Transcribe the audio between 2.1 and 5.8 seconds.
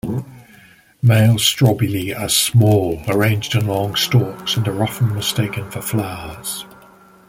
are small, arranged in long stalks, and are often mistaken for